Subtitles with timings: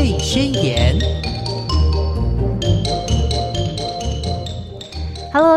[0.00, 0.98] 泪宣言》。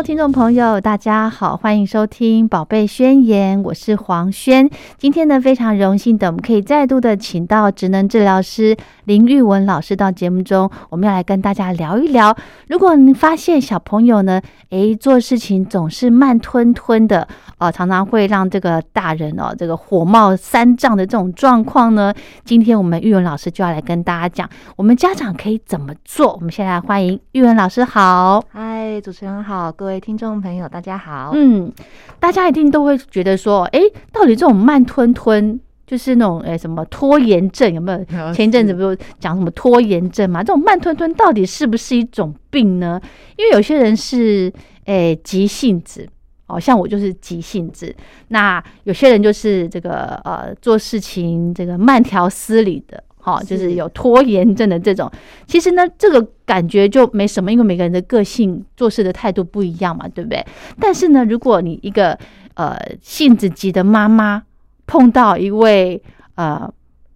[0.02, 4.68] 听众朋友，大家好，欢迎收听《宝贝宣言》，我是黄轩。
[4.98, 12.36] 今天呢，非常荣幸的，我们可以再度的请到职能治疗师林玉文老师到节目中，我们要来跟大家聊一聊。
[12.68, 14.40] 如果你发现小朋友呢，
[14.70, 17.26] 诶，做事情总是慢吞吞的，
[17.58, 22.12] 呃，常常会让这个大人哦，这个火冒三丈的这种状况呢，
[22.44, 26.34] 今天我们玉文老师就要来跟大家讲，我们家长可以怎么做。
[26.34, 29.72] 我们先来欢迎玉文老师，好，嗨，主持人好。
[29.84, 31.32] 位听众朋友，大家好。
[31.34, 31.72] 嗯，
[32.18, 33.80] 大家一定都会觉得说，哎，
[34.12, 38.32] 到底这种慢吞吞，就是那种哎什么拖延症有没有？
[38.32, 40.42] 前一阵子不是讲什么拖延症嘛？
[40.42, 43.00] 这种慢吞吞到底是不是一种病呢？
[43.36, 44.52] 因为有些人是
[44.84, 46.08] 哎急性子，
[46.46, 47.94] 哦，像我就是急性子。
[48.28, 53.02] 那有些人就是这个呃做事情这个慢条斯理的。
[53.24, 55.10] 好，就是有拖延症的这种，
[55.46, 60.44] 其实呢，这个感觉就没什么，因为每个人的个性、做事的态度不一样嘛，对不对？
[60.78, 62.18] 但是呢，如果你一个
[62.52, 64.42] 呃性子急的妈妈
[64.86, 66.02] 碰到一位
[66.34, 66.70] 呃。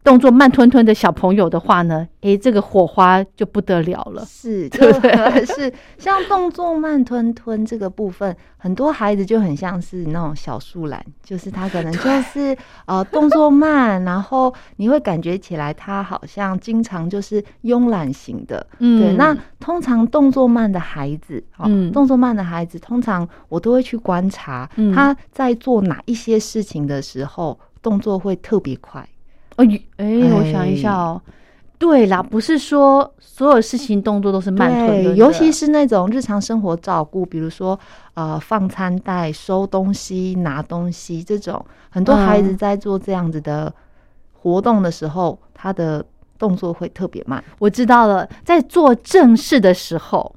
[0.09, 5.45] 动作慢吞吞的小朋友的话呢，诶，这个火花就不得了了，是，对 不对？
[5.45, 19.13] 是，像动作慢吞吞这个部分，很多孩子就很像是那种小树懒，就是他可能就是 呃动作慢，然后你会感觉起来他好像经常就是慵懒型的，嗯，对。
[19.19, 29.07] 那通常动作慢的孩子，嗯，动作慢的孩子，通常我都会去观察他在做哪一些事情的时候，动作会特别快。
[29.59, 29.65] 哦，
[29.97, 31.21] 哎，我想一下哦，
[31.79, 37.79] 对啦，不是说所有事情动作都是慢吞吞，尤其是那种日常生活照顾，比如说
[38.15, 43.73] 呃放餐袋、收东西、拿东西这种，很多孩子在做这样子的
[44.33, 46.05] 活动的时候，他的
[46.39, 47.43] 动作会特别慢。
[47.59, 50.35] 我知道了，在做正事的时候，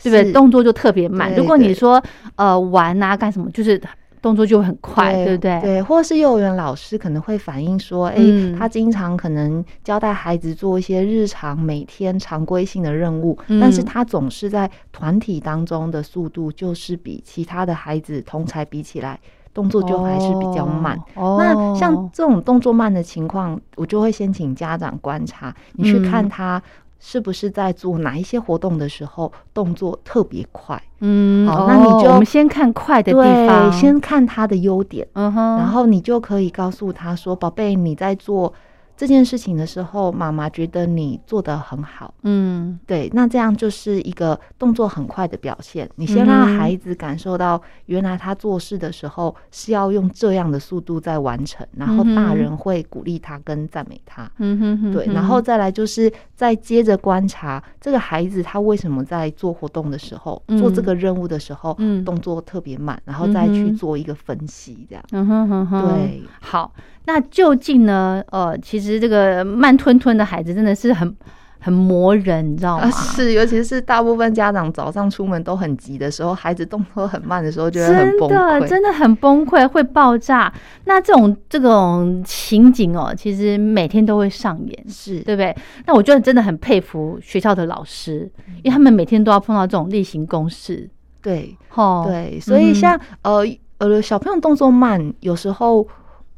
[0.00, 0.32] 对不对？
[0.32, 1.34] 动作就特别慢。
[1.34, 2.00] 如果你说
[2.36, 3.80] 呃玩啊干什么，就是。
[4.22, 5.60] 动作就很快，对不对？
[5.60, 8.16] 对，或是幼儿园老师可能会反映说，哎，
[8.58, 19.18] 他经常可能交代孩子做一些日常每天常规性的任务，但是他总是在团体当中的速度就是比其他的孩子同才比起来，
[19.54, 20.98] 动作就还是比较慢。
[21.16, 26.62] 那像这种动作慢的情况，我就会先请家长观察，你去看他。
[27.00, 30.80] 是不是在做哪一些活动的时候动作特别快？
[31.00, 38.52] 嗯，好，那你就我们先看快的地方，先看他的优点，嗯哼，然后你就可以告诉他说：“宝贝，你在做。”
[39.00, 45.88] 这件事情的时候，妈妈觉得你做的很好，嗯，对，那这样就是一个动作很快的表现。
[45.94, 61.74] 你先让孩子感受到，原来他做事的时候是要用这样的速度在完成，然后大人会鼓励他跟赞美他，嗯哼，对，然后再来就是再接着观察这个孩子他为什么在做活动的时候，做这个任务的时候，
[62.04, 66.70] 动作特别慢，然后再去做一个分析，这样，嗯哼哼哼，对，好。
[67.06, 68.22] 那究竟呢？
[68.30, 71.16] 呃，其实这个慢吞吞的孩子真的是很
[71.58, 72.90] 很磨人，你知道吗？
[72.90, 80.52] 是，尤其是大部分家长早上出门都很急的时候，孩子动作很慢的时候，就会很崩溃，真的很崩溃，会爆炸。
[80.84, 85.56] 那这种这种情景哦，其实每天都会上演，是对不对？
[85.86, 88.30] 那我觉得真的很佩服学校的老师，
[88.62, 90.88] 因为他们每天都要碰到这种例行公事。
[91.20, 93.44] 对，哦，对，所以像呃
[93.78, 95.88] 呃，小朋友动作慢，有时候。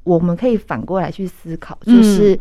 [0.05, 2.39] 我们可以反过来去思考，就是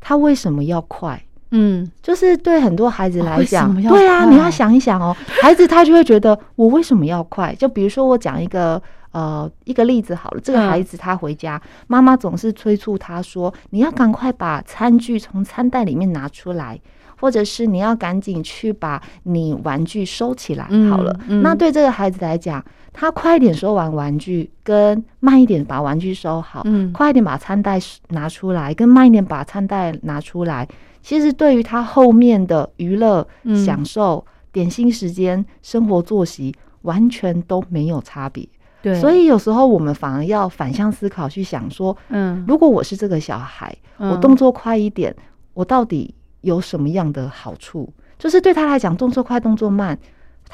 [0.00, 1.22] 他为什么要快？
[1.54, 7.54] 嗯，就是对很多孩子来讲，对啊，你要想一想哦，孩子他就会觉得我为什么要快？
[7.54, 16.80] 就比如说我讲一个呃一个例子好了，这个孩子他回家，妈妈总是催促他说：“你要赶快把餐具从餐袋里面拿出来，
[17.22, 22.62] 或者是你要赶紧去把你玩具收起来。”好了，那对这个孩子来讲。
[22.94, 27.80] 他快一点收完玩具，跟慢一点把玩具收好，嗯，快一点把餐袋
[28.10, 30.68] 拿出来，跟慢一点把餐袋拿出来，
[31.00, 33.26] 其实对于他后面的娱乐、
[33.64, 38.46] 享受、点心时间、生活作息，完全都没有差别。
[38.82, 45.16] 对，所以有时候我们反而要反向思考，去想说，嗯，如果我是这个小孩，我动作快一点，
[45.54, 47.92] 我到底有什么样的好处？
[48.18, 49.98] 就是对他来讲，动作快、动作慢。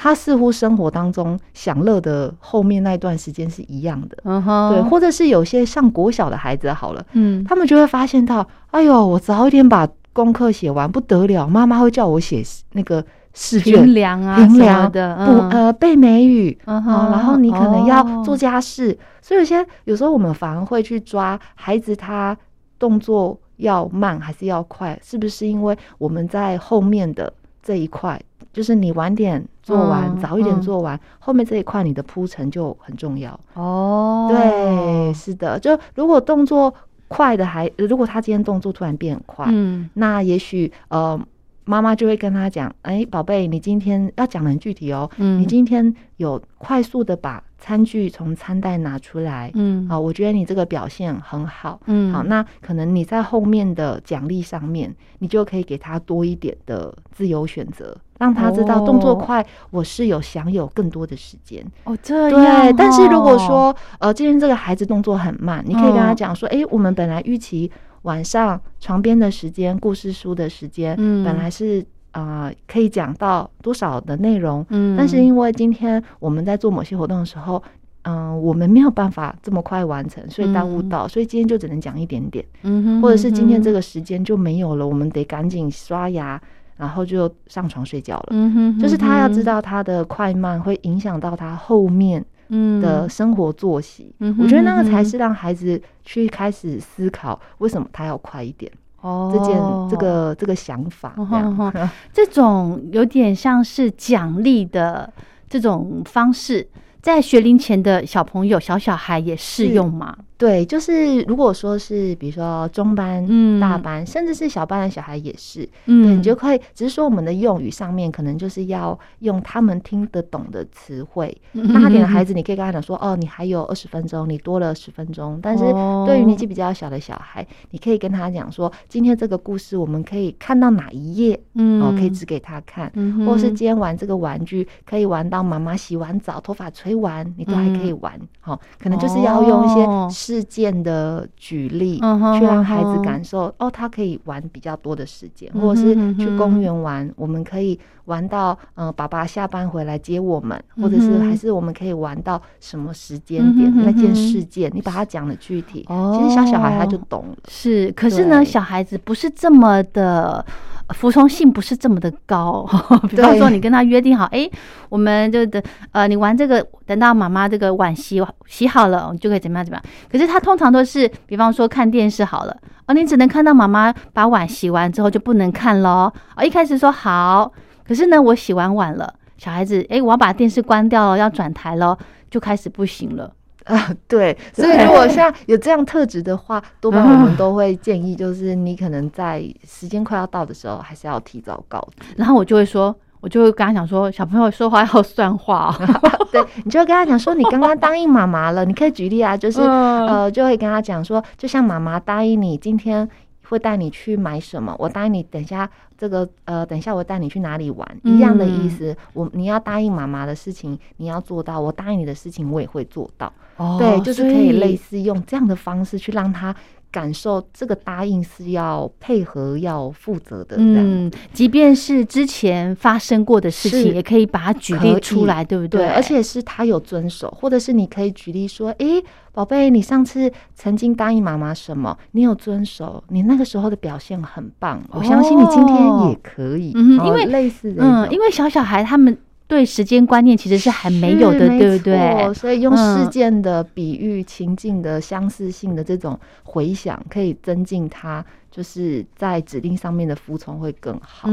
[0.01, 12.41] 他似乎生活当中享乐的后面那一段时间是一样的，嗯哼，对，或者是有些上国小的孩子好了，嗯，他们就会发现到，哎呦，我早一点把功课写完不得了，妈妈会叫我写
[12.71, 13.03] 那个
[13.33, 13.75] 试卷、
[14.23, 22.37] 啊、评量的，不呃背美语，然后你可能要做家事，所以有些有时候我们反而会去抓孩子他
[22.77, 24.99] 动作要慢还是要快？
[25.01, 27.31] 是不是因为我们在后面的
[27.63, 28.19] 这一块，
[28.51, 34.27] 就是你晚点做完，早一点做完，后面这一块你的铺陈就很重要哦。
[34.29, 36.73] 对，是的，就如果动作
[37.07, 41.19] 快的还，如果他今天动作突然变快，嗯，那也许呃。
[41.65, 45.07] 妈妈就会跟他讲：“哎，宝贝，你今天要讲的很具体哦。
[45.17, 49.51] 嗯，你今天有快速的把餐具从餐袋拿出来。
[49.53, 51.79] 嗯，好，我觉得你这个表现很好。
[51.85, 61.63] 嗯，好，那可能你在后面的奖励上面，你就可以给他多一点的自由选择，让他知道动作快，我是有享有更多的时间。
[61.83, 62.63] 哦，这样。
[62.63, 67.71] 对，但是如果说呃，今天这个孩子动作很慢，你可以跟他讲说：，哎，我们本来预期。”
[68.03, 77.61] 晚上床边的时间，故事书的时间，嗯，本来是啊可以讲到多少的内容，嗯，但是因为今天我们在做某些活动的时候，
[78.03, 86.41] 嗯，我们没有办法这么快完成，所以耽误到，所以今天就只能讲一点点，嗯哼，或者是今天这个时间就没有了，我们得赶紧刷牙，
[86.77, 92.19] 然后就上床睡觉了，嗯哼，就是他要知道他的快慢会影响到他后面。
[92.21, 92.81] 嗯。
[92.81, 99.57] 的生活作息，嗯我觉得那个才是让孩子去开始思考为什么他要快一点哦，这件
[99.89, 101.89] 这个这个想法，这样。
[102.13, 105.11] 这种有点像是奖励的
[105.49, 106.67] 这种方式，
[107.01, 110.15] 在学龄前的小朋友小小孩也适用吗？
[110.39, 121.37] 对，就是如果说是比如说中班、大班，甚至是小班的小孩也是，嗯，你就可以，只是说我们的用语上面可能就是要用他们听得懂的词汇。
[121.73, 125.37] 大点的孩子，你可以跟他讲说，哦，你还有二十分钟，你多了十分钟。
[125.43, 125.65] 但是
[126.07, 132.89] 对于年纪比较小的小孩，你可以跟他讲说，今天这个故事我们可以看到哪一页，嗯，哦，可以指给他看，
[133.25, 138.17] 或是今天玩这个玩具可以玩到妈妈洗完澡、头发吹完，你都还可以玩。
[138.39, 140.28] 好，可能就是要用一些。
[140.29, 157.37] 事件的举例，去让孩子感受哦，他可以玩比较多的时间，或者是去公园玩，我们可以玩到嗯，爸爸下班回来接我们，或者是还是我们可以玩到什么时间点那件事件，你把它讲的具体，其实小小孩他就懂了。
[157.47, 160.45] 是，可是呢，小孩子不是这么的。
[160.89, 162.67] 服从性不是这么的高，
[163.09, 164.49] 比方说你跟他约定好，哎，
[164.89, 169.83] 我们就等呃，你玩这个，等到妈妈这个碗洗洗好了，你就可以怎么样怎么样。
[170.11, 172.57] 可是他通常都是，比方说看电视好了，
[172.87, 176.11] 哦，你只能看到妈妈把碗洗完之后就不能看喽。
[176.35, 177.51] 哦，一开始说好，
[177.87, 181.97] 可是呢，我洗完碗了，小孩子，哎，我要把电视关掉了，要转台了，
[182.29, 183.31] 就开始不行了。
[183.69, 192.07] 啊，对， 所以如果像有这样特质的话，多半我们都会建议，就是你可能在时间快要到的时候，还是要提早告知。
[192.17, 195.73] 然后我就会说，我就会跟他讲说，小朋友说话要算话。
[196.31, 203.07] 对，你就会跟他讲说，你刚刚答应妈妈了，你可以举例啊，就是呃，就会跟他讲说，就像妈妈答应你今天。
[203.49, 204.75] 会带你去买什么？
[204.79, 208.95] 我答应你，等下这个呃，等一下我带你去哪里玩，一样的意思。
[209.13, 213.31] 我你要答应妈妈的事情，你要做到；我答应你的事情，我也会做到。
[213.57, 216.55] 哦，对，就是可以类似用这样的方式去让他。
[216.91, 220.55] 感受这个答应是要配合、要负责的。
[220.57, 225.87] 嗯，即便是之前发生过的事情，也可以把它举例出来，对不对？
[225.87, 231.97] 而且是他有遵守，或者是你可以举例说：“诶，宝贝，你上次曾经答应妈妈什么？
[232.11, 234.83] 你有遵守，你那个时候的表现很棒。
[234.91, 239.17] 我相信你今天也可以。”嗯，因为类似嗯，因为小小孩他们。
[239.49, 242.33] 对时间观念其实是还没有的，对不对？
[242.35, 248.23] 所以用事件的比喻、情境的相似性的这种回想，可以增进他。
[248.51, 251.29] 就是在指令上面的服从会更好。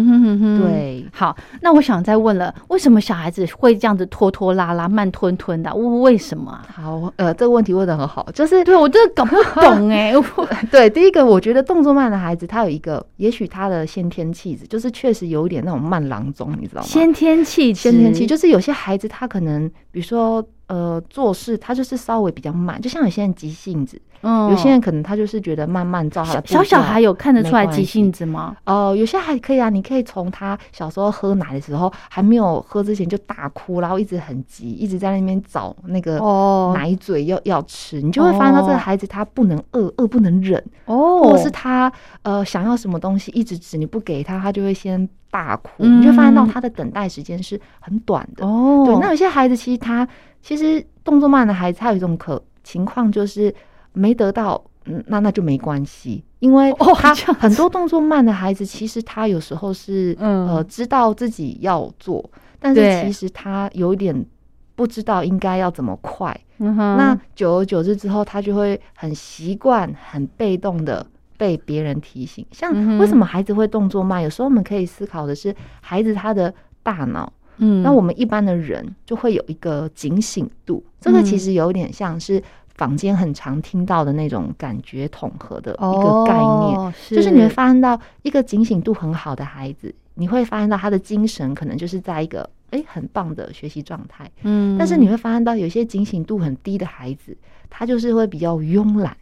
[0.61, 5.75] 对，好，那我想再问了，为什么小孩子会这样子拖拖拉拉、慢吞吞的？
[5.75, 6.61] 为什么？
[6.73, 10.13] 好，呃，这个问题问的很好，就是对我真的搞不懂 哎。
[10.71, 16.87] 对，第一个，我觉得动作慢的孩子，他有一个，也许他的先天气质，就是确实有一点那种慢郎中，你知道吗？
[16.87, 20.47] 先天气质，先天气就是有些孩子他可能，比如说。
[20.69, 26.43] 呃，做事他就是稍微比较慢，就像有些人急性子，嗯，有些人可能他就是觉得慢慢照他的。
[26.45, 28.57] 小小孩有看得出来急性子吗？
[28.67, 36.19] 哦，有些还可以啊，你可以从他小时候喝奶的时候，还没有喝之前就大哭，然后一直很急，一直在那边找那个
[36.75, 41.93] 奶嘴要要吃，你就会发现到这个孩子他不能饿，饿不能忍哦，或者是他
[42.23, 48.83] 呃想要什么东西一直指你不给他，他就会先大哭，你就发现到他的等待时间是很短的哦。
[48.85, 50.09] 对，那有些孩子其实他。
[50.47, 53.53] 其实动作慢的孩子，他有一种可情况，就是
[53.93, 62.25] 没得到，嗯，那那就没关系，因为他很多动作慢的孩子，其实他有时候是呃知道自己要做，
[62.61, 64.25] 但是其实他有点
[64.77, 66.41] 不知道应该要怎么快。
[66.59, 71.05] 那久而久之之后，他就会很习惯、很被动的
[71.37, 72.47] 被别人提醒。
[72.53, 74.23] 像为什么孩子会动作慢？
[74.23, 80.85] 有时候我们可以思考的是，孩子他的大脑，嗯，那我们一般的人就会有一个警醒度。
[81.01, 82.43] 这个其实有点像是
[82.75, 92.49] 坊间很常听到的那种感觉统合的一个概念，就是你会发现到一个警醒度很好的孩子，你会发现到他的精神可能就是在一个。
[92.71, 97.35] 哎，很棒的学习状态，嗯，但是你会发现到有些警醒度很低的孩子，
[97.71, 99.17] 他就是会比较慵懒，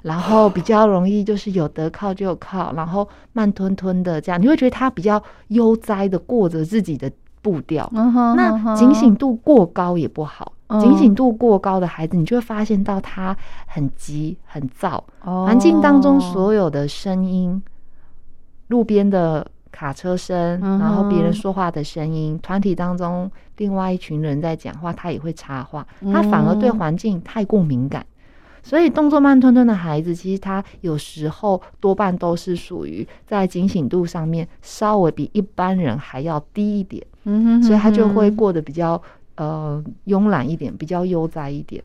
[0.00, 7.12] 然后比较容易就是有得靠就靠，然后慢吞吞的这样，你会觉得他比较悠哉的过着自己的
[7.44, 7.88] 步调。
[7.92, 13.36] 那警醒度过高也不好，警醒度过高的孩子，你就会发现到他
[13.66, 17.62] 很急很躁，环境当中所有的声音，
[18.68, 19.46] 路边的。
[19.76, 28.06] 卡车声，然后别人说话的声音，团体当中另外一群人在讲话，他也会插话，他反而对环境太过敏感，
[28.64, 39.00] 所以动作慢吞吞的孩子，其实他有时候多半都是属于在警醒度上面稍微比一般人还要低一点，嗯哼，所以他就会过得比较
[39.36, 41.84] 呃慵懒一点，比较悠哉一点，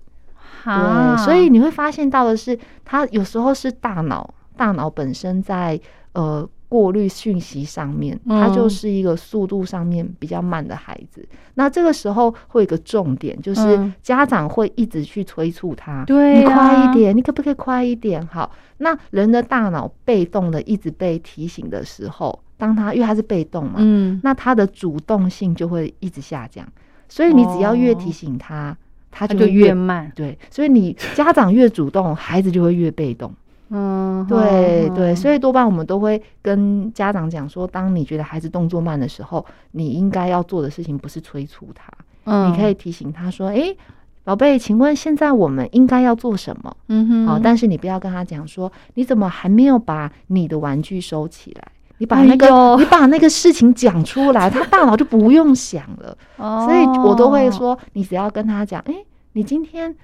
[0.64, 5.80] 对，所以你会发现到的是，他有时候是大脑大脑本身在
[6.14, 6.50] 呃。
[6.70, 11.28] 过滤讯息上面，他就是一个速度上面比较慢的孩子。
[11.56, 18.26] 那这个时候会有一个重点，就是家长会一直去催促他，你快一点，你可不可以快一点？
[18.28, 26.66] 好，那人的大脑被动的一直被提醒的时候，当他因为他是被动嘛，嗯，那他的主动性就会一直下降。
[27.08, 28.78] 所以你只要越提醒他，
[29.10, 30.12] 他就越慢。
[30.16, 33.34] 对，所以你家长越主动，孩子就会越被动。
[33.72, 41.92] 嗯，对对，所以多半我们都会跟家长讲说，当你觉得孩子动作慢的时候，你应该要做的事情不是催促他，
[42.26, 43.76] 嗯，你可以提醒他说：“哎，
[44.24, 51.72] 宝贝，请问现在我们应该要做什么？”嗯哼，好，但是你不要跟他讲说，你怎么还没有把你的玩具收起来？
[52.00, 56.18] 你把那个你把那个事情讲出来，他大脑就不用想了。
[56.38, 58.96] 哦，所以我都会说，你只要跟他讲：“哎，
[59.34, 59.96] 你今天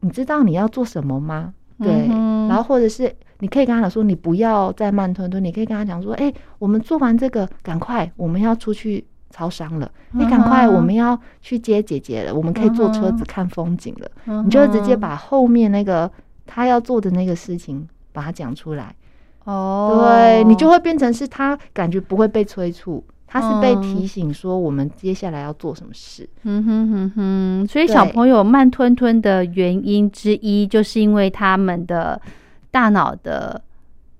[0.00, 2.08] 你知道你要做什么吗？”对，
[2.48, 16.10] 然后或者是你可以跟他讲说，你不要再慢吞吞，你可以跟他讲说，哎，我们做完这个，赶快我们要出去超商了，你赶快我们要去接姐姐了，我们可以坐车子看风景了，你就直接把后面那个
[16.46, 18.94] 他要做的那个事情把它讲出来，
[19.44, 23.04] 哦，对你就会变成是他感觉不会被催促。
[23.32, 26.28] 他是被提醒说我们接下来要做什么事。
[26.42, 32.20] 嗯哼哼哼，所以小朋友慢吞吞的原因之一，就是因为他们的
[32.70, 33.58] 大脑的，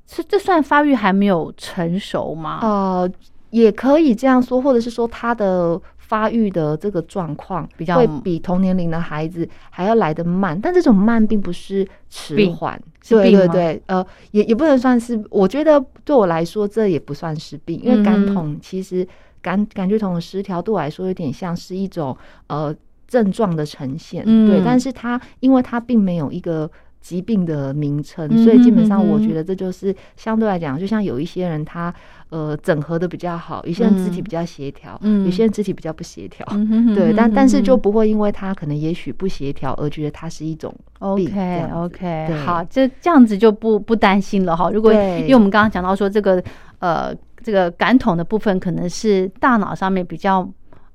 [0.06, 2.60] 是这算发育还没有成熟吗？
[2.62, 3.10] 呃，
[3.50, 5.78] 也可以这样说，或者是说他的。
[6.12, 12.78] 发育的这个状况比较会比同年龄的孩子还要来得慢，但这种慢并不是迟缓，
[13.08, 19.08] 对对对，呃，也也不能算是，我觉得对我来说这也不算是病，因为感统其实
[19.40, 22.14] 感感觉统的失调对我来说有点像是一种
[22.48, 22.74] 呃
[23.08, 26.70] 症状的呈现，对，但是它因为它并没有一个。
[27.02, 31.92] 疾病的名称，所以基本上我觉得这就是相对来讲，就像有一些人他
[32.30, 36.46] 呃整合的比较好，有些人肢体比较协调，有些人肢体比较不协调，
[36.94, 44.70] 对，但但是就不会因为他可能也许不协调而觉得它是一种 OK OK 好，这这样子就不不担心了哈。
[44.70, 46.42] 如果因为我们刚刚讲到说这个
[46.78, 50.48] 呃这个感统的部分可能是大脑上面比较。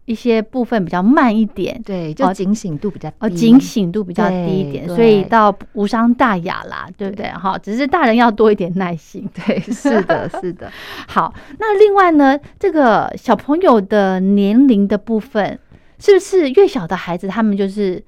[0.07, 7.27] 一些部分比较慢一点，对，就警醒度比较哦，警醒度比较低一点，所以到无伤大雅啦，对不对？
[7.27, 9.29] 哈，只是大人要多一点耐心。
[9.35, 10.71] 对，是的，是的。
[11.07, 15.59] 好，那另外呢，这个小朋友的年龄的部分，
[15.99, 18.01] 是不是越小的孩子他们就是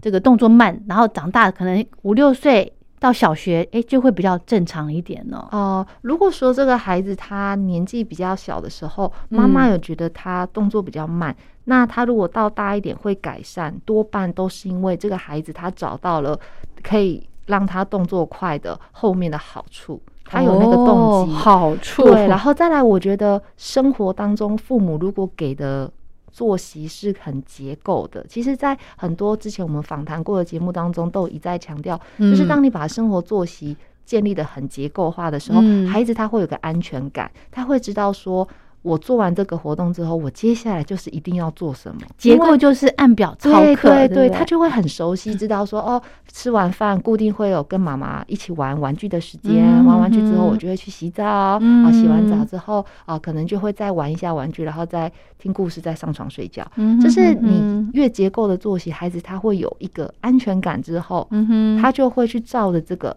[0.00, 2.72] 这个动作慢，然后长大可能五六岁？
[3.02, 5.44] 到小学，哎，就会比较正常一点呢。
[5.50, 16.38] 哦，如果说这个孩子他年纪比较小的时候，妈妈有觉得他动作比较慢，那他如果到大一点会改善，多半都是因为这个孩子他找到了
[16.80, 22.04] 可以让他动作快的后面的好处，他有那个动机好处。
[22.04, 25.90] 对，然后再来，我觉得生活当中父母如果给的。
[26.32, 38.48] 作息是很结构的，其实，在很多之前我们访谈过的节目当中，都一再强调，就是当你把生活作息建立的很结构化的时候，孩子他会有个安全感，他会知道说。
[38.82, 42.00] 我做完这个活动之后，我接下来就是一定要做什么？
[42.18, 56.66] 结构就是按表操课，对对对，他就会很熟悉，知道说哦，吃完饭固定会有跟妈妈一起玩玩具的时间，玩玩具之后我就会去洗澡，啊，洗完澡之后啊，可能就会再玩一下玩具，然后再听故事，再上床睡觉。
[57.00, 61.28] 就是你越结构的作息，孩子他会有一个安全感之后，
[61.80, 63.14] 他就会去照着这个。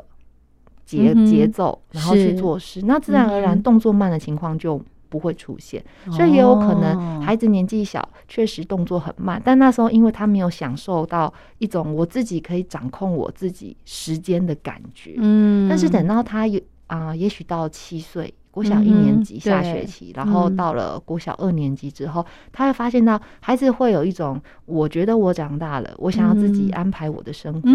[0.86, 4.79] 节节奏，然后去做事，那自然而然动作慢的情况就
[5.10, 5.84] 不会出现。
[6.12, 15.16] 所以也有可能孩子年纪小，确实动作很慢，但那时候因为他没有享受到一种我自己可以掌控我自己时间的感觉。
[15.18, 18.34] 嗯，但是等到他有啊，也许到七岁。
[18.56, 27.70] 国小一年级下学期，然后到了国小二年级之后，他会发现到孩子会有一种，我觉得我长大了，我想要自己安排我的生活。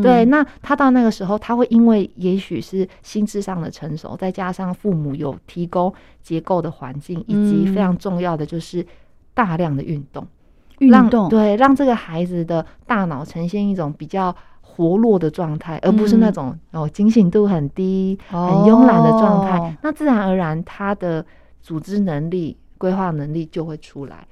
[0.00, 8.86] 对，那他到那个时候，他会因为也许是心智上的成熟，再加上父母有提供结构的环境，以及非常重要的就是
[9.34, 10.24] 大量的运动，
[10.78, 14.32] 运动对，让这个孩子的大脑呈现一种比较。
[14.80, 19.76] 活络的状态，而不是那种哦警醒度很低、很慵懒的状态。
[19.82, 21.22] 那自然而然，他的
[21.60, 24.26] 组织能力、规划能力就会出来。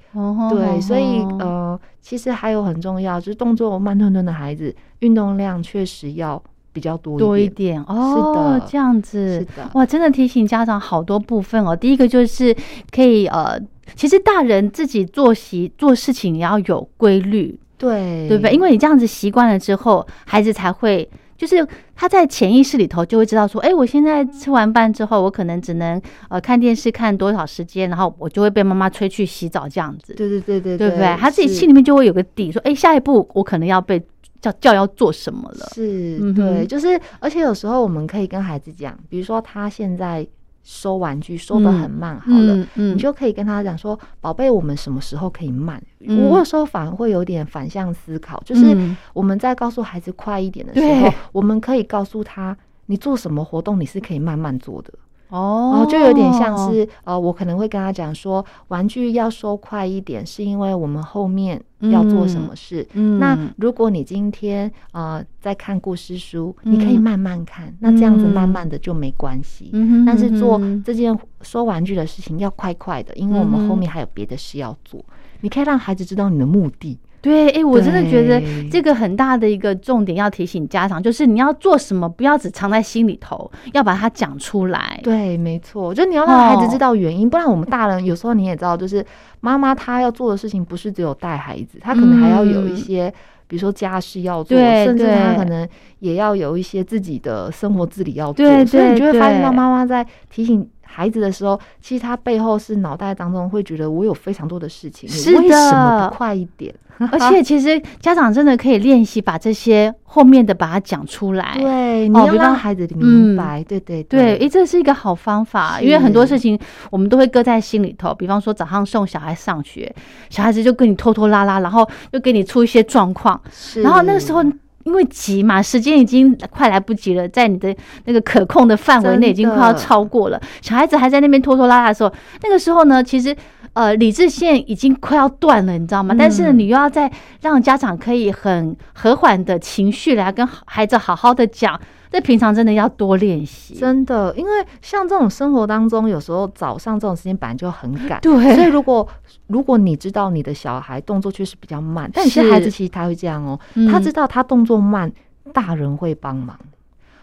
[0.49, 6.41] 对，所以呃，其实还有很重要，就是动作慢吞吞的孩子，运动量确实要
[6.73, 7.79] 比较多多一点。
[7.83, 11.75] 哦，是的，这样子，是的，哇，真的提醒家长好多部分哦。
[11.75, 12.55] 第一个就是
[12.91, 13.61] 可以呃，
[13.95, 17.59] 其实大人自己作息做事情也要有规律。
[17.79, 18.53] 对，对不对？
[18.53, 30.13] 因为你这样子习惯了之后，孩子才会，就是他在潜意识里头就会知道说，哎，我现在吃完饭之后，我可能只能呃看电视看多少时间，然后我就会被妈妈催去洗澡这样子。
[30.13, 31.15] 对对对对，对不对？
[31.17, 33.97] 他自己心里面就会有个底，说，哎，下一步我可能要被
[34.41, 35.71] 叫叫要做什么了。
[35.73, 40.27] 是，对，就是，而且有时候我们可以跟孩子讲，比如说他现在。
[40.63, 48.77] 收玩具收的很慢，好了，你就可以跟他讲说：“宝贝，我们什么时候可以慢？”我有时候反而会有点反向思考，就是
[49.13, 54.93] 我们在告诉孩子快一点的时候，我们可以告诉他：“你做什么活动，你是可以慢慢做的。”
[55.29, 62.87] 哦，就有点像是呃，我可能会跟他讲说，玩具要收快一点，是因为我们后面要做什么事。
[62.93, 69.69] 嗯，那如果你今天呃在看故事书，你可以慢慢看，那这样子慢慢的就没关系。
[69.73, 75.03] 嗯但是做这件收玩具的事情要快快的，因为我们后面还有别的事要做。
[75.41, 76.97] 你可以让孩子知道你的目的。
[77.21, 84.99] 对，哎，我真的觉得这个很大的一个重点要提醒家长，就是你要做什么，不要只藏在心里头，要把它讲出来。
[85.03, 89.05] 对，没错，就你要让孩子知道原因，不然我们大人有时候你也知道，就是
[89.41, 93.13] 妈妈她要做的事情不是只有带孩子，她可能还要有一些，
[93.47, 95.67] 比如说家事要做，甚至她可能
[95.99, 100.67] 也要有一些自己的生活自理要做，所以你就会发现到妈妈在提醒。
[100.91, 106.73] 孩子的时候，其实他背后是脑袋当中会觉得我有非常多的事情，是为什么不快一点？
[107.13, 111.55] 而且其实家长真的可以练习把这些后面的把它讲出来。
[111.57, 113.63] 对，你要让孩子明白。
[113.63, 116.59] 对对对，诶，这是一个好方法，因为很多事情
[116.91, 118.13] 我们都会搁在心里头。
[118.13, 119.95] 比方说早上送小孩上学，
[120.29, 123.39] 小孩子就跟你拖拖拉拉，然后又给你出一些状况，
[123.81, 124.43] 然后那个时候。
[124.85, 130.41] 因为急嘛，时间已经快来不及了，在你的那个可控的范围内，已经快要超过了。
[130.61, 132.11] 小孩子还在那边拖拖拉拉的时候，
[132.43, 133.35] 那个时候呢，其实
[133.73, 136.15] 呃理智线已经快要断了，你知道吗？
[136.17, 137.11] 但是呢，你又要在
[137.41, 141.79] 让家长可以很和缓的情绪来跟孩子好好的讲。
[142.09, 148.55] 在平常真的要多练习，真的，因为像这种生活当中，有时候早上这种时间本来就很赶，对。
[148.55, 149.07] 所以如果
[149.45, 153.59] 如果你知道你的小孩动作确实比较慢，但有些孩子其实他会这样哦，
[153.91, 155.11] 他知道他动作慢，
[155.53, 156.57] 大人会帮忙，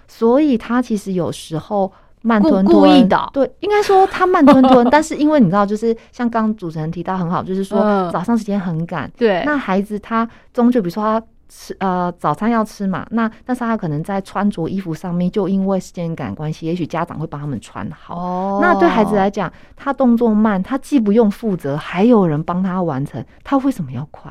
[0.07, 7.81] 所以他其实有时候慢吞吞，故意的，对，应该说他慢吞吞， 但是因为你知道，就是像刚主持人提到很好，就是说
[8.13, 11.27] 早上时间很赶，对，那孩子他终究比如说他。
[11.49, 18.17] 吃呃早餐要吃嘛，那但是他可能在穿着衣服上面，就因为时间感关系，也许家长会帮他们穿好。
[18.17, 24.31] 哦，那对孩子来讲，他动作慢，他既不用负责，还有人帮他完成，他为什么要快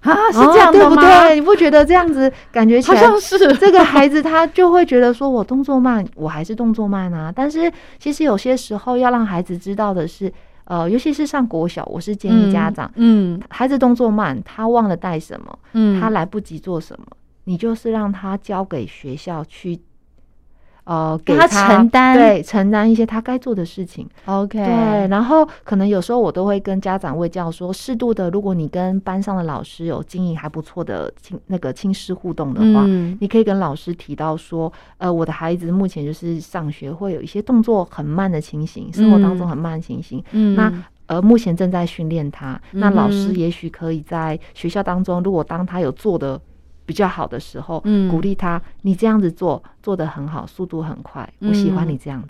[0.00, 0.14] 啊？
[0.32, 1.28] 是这样的吗？
[1.30, 7.32] 你不觉得这样子感觉起来是这个孩子他就会觉得说我动作慢，我还是动作慢啊？
[7.34, 10.32] 但是其实有些时候要让孩子知道的是。
[10.64, 17.06] 呃，尤其是上国小，我是建议家长，嗯，孩子动作慢，他忘了带什么，嗯，他来不及做什么，
[17.44, 19.80] 你就是让他交给学校去。
[20.84, 24.04] 呃，给他承担，对，承担一些他该做的事情。
[24.24, 32.84] OK，对，然后可能有时候我都会跟家长会教说，适度的，如果你跟班上的老师有经营还不错的亲那个亲师互动的话，
[33.20, 40.20] 你可以跟老师提到说，呃，我的孩子目前就是上学会有一些动作很慢的情形，生活当中很慢的情形。
[40.32, 40.72] 嗯，那
[41.06, 46.40] 呃，目前正在训练他，那老师也许可以在学校当中，如果当他有做的。
[46.92, 52.28] 比较好的时候，嗯，鼓励他，你这样子做做的很好，速度很快，我喜欢你这样子。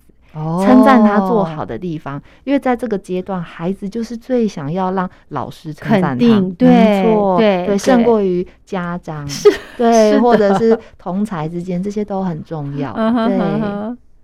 [0.64, 6.25] 称赞他做好的地方，因为在这个阶段，孩子就是最想要让老师称赞他，
[6.59, 9.46] 没错，对，胜过于家长，是，
[9.77, 12.94] 对，或者是同才之间，这些都很重要。
[13.29, 13.38] 对，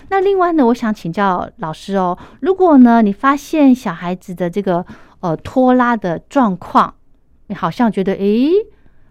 [0.09, 4.83] 那另外呢，我想请教老师哦，如果呢，你发现小孩子的这个
[5.21, 6.95] 呃拖拉的状况，
[7.49, 8.51] 你好像觉得，诶，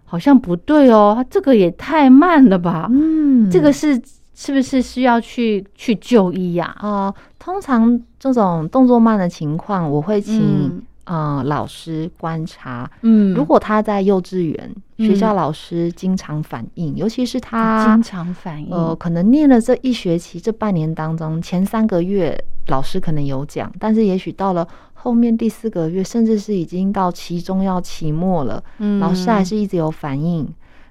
[0.08, 2.88] 好像不对哦，他这个也太慢了吧？
[2.90, 4.00] 嗯，这个是。
[4.40, 6.72] 是不是需要去去就医呀？
[6.78, 12.88] 啊，通常这种动作慢的情况，我会请呃老师观察。
[13.02, 24.64] 嗯，如果他在幼稚园学校，老师经常反应，尤其是他经常反应，呃，可能念了这一学期这半年当中，前三个月老师可能有讲，但是也许到了
[25.08, 30.46] 后面第四个月，甚至是已经到期中要期末了，嗯，老师还是一直有反应。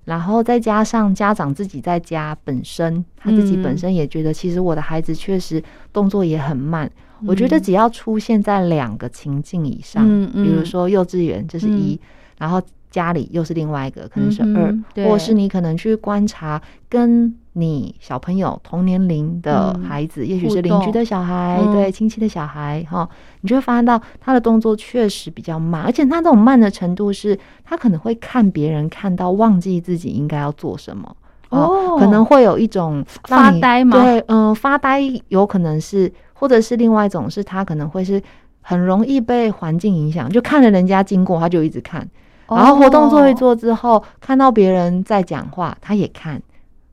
[0.06, 5.62] 然后再加上家长自己在家本身，他自己本身也觉得，其实我的孩子确实
[5.94, 6.90] 动作也很慢。
[7.28, 10.04] 我觉得只要出现在两个情境以上，
[10.34, 12.00] 比如说幼稚园这是一，
[12.40, 12.60] 然后。
[12.90, 23.10] 家里又是另外一个，可能是二，或是你可能去观察跟你小朋友同年龄的孩子，也许是邻居的小孩，对亲戚的小孩，哈，
[23.42, 31.16] 你就会发现到他的动作确实比较慢，而且他这种慢的程度是，他可能会看别人看到忘记自己应该要做什么，
[31.50, 34.04] 哦，可能会有一种发呆嘛？
[34.04, 38.22] 对，嗯，发呆有可能是，或者是另外一种是他可能会是
[38.62, 42.08] 很容易被环境影响，就看着人家经过，他就一直看。
[42.50, 46.42] 然后活动做一做之后，看到别人在讲话，他也看，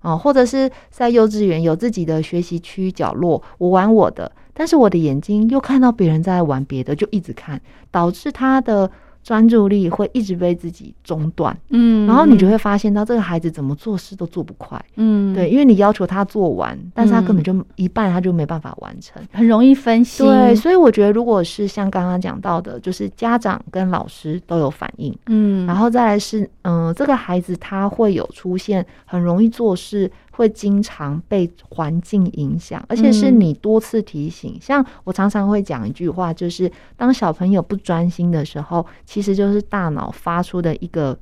[0.05, 8.89] 哦，或者是在幼稚园有自己的学习区角落，我玩我的，但是我的眼睛又看到别人在玩别的，就一直看，导致他的。
[9.25, 20.27] 专注力会一直被自己中断，嗯，然后你就会发现到这个孩子怎么做事都做不快，嗯，对，因为你要求他做完，但是他根本就一半他就没办法完成，很容易分心。
[20.27, 30.11] 对，所以我觉得如果是像刚刚讲到的，就是家长跟老师都有反应，嗯，然后再来是，嗯，这个孩子他会有出现很容易做事。
[30.37, 34.59] 会经常被环境影响，而且是你多次提醒。
[34.61, 41.17] 像我常常会讲一句话，就是当小朋友不专心的时候，其实就是大脑发出的一个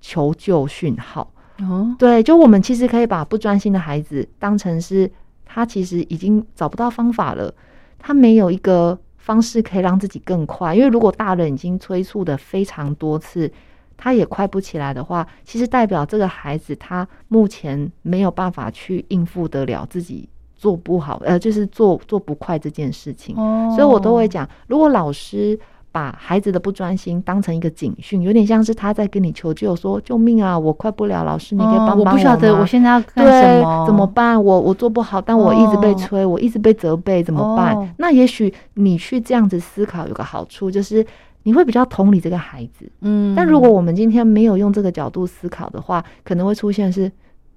[0.00, 1.28] 求救讯号。
[1.58, 5.10] 哦，对，就我们其实可以把不专心的孩子当成是
[5.44, 7.52] 他其实已经找不到方法了，
[7.98, 10.74] 他没有一个方式可以让自己更快。
[10.74, 13.50] 因为如果大人已经催促的非常多次。
[13.96, 23.36] 他也快不起来的话，其实代表这个孩子他目前没有办法去应付得了自己做不好，呃，就是做做不快这件事情。
[23.36, 25.58] 哦，所以我都会讲，如果老师
[25.92, 34.42] 把孩子的不专心当成一个警讯，有点像是他在跟你求救，说救命啊，我快不了，老师你可以帮帮我我不晓得我现在要干什么，怎么办？
[34.42, 37.94] 我我做不好，但我一直被催，我一直被责备，怎么办？
[37.98, 41.06] 那也许你去这样子思考，有个好处就是。
[41.44, 47.10] 你会比较同理这个孩子，嗯，但如果我们今天没有用这个角度思考的话，可能会出现是，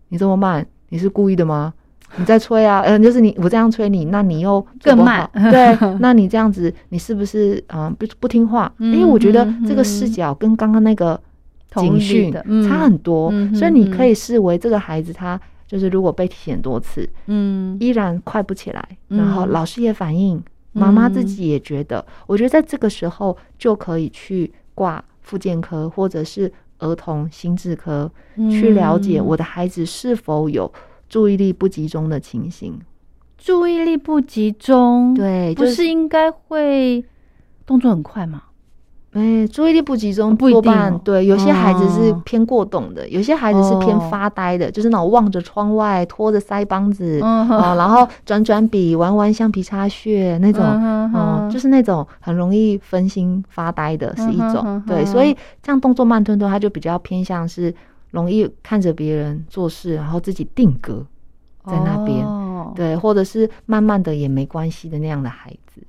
[0.10, 1.74] 你这么慢，你是故意的吗？
[2.16, 8.72] 你在催啊，嗯，就是你我这样催你，那你又更慢， 对， 那你这样子，你是不是啊不不听话？
[8.78, 11.20] 因为我觉得这个视角跟刚刚那个
[11.76, 12.32] 警讯
[12.68, 20.42] 差很多，所以你可以视为这个孩子他就是如果被提醒多次，嗯，依然快不起来，然后老师也反映。
[20.78, 28.12] 妈妈自己也觉得，我觉得在这个时候就可以去挂复健科或者是儿童心智科，
[28.50, 30.72] 去了解我的孩子是否有
[31.10, 32.80] 注意力不集中的情形。
[33.38, 37.04] 注意力不集中，对，不是应该会
[37.66, 38.44] 动作很快吗？
[39.18, 50.64] 哎，注意力不集中，不多半对有些孩子是偏过动的，有些孩子是偏发呆的，就是那种望着窗外，拖着腮帮子啊，然后转转笔，玩玩橡皮擦屑那种，
[51.14, 54.84] 哦，就是那种很容易分心发呆的，是一种。
[54.86, 57.74] 对，所以这样动作慢吞吞，他就比较偏向是
[58.12, 61.04] 容易看着别人做事，然后自己定格
[61.66, 62.24] 在那边。
[62.76, 65.82] 对，或者是慢慢的也没关系的那样的孩子，